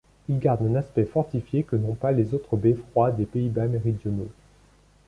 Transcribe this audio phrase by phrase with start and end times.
[0.29, 4.31] Il garde un aspect fortifié que n’ont pas les autres beffrois des Pays-Bas méridionaux.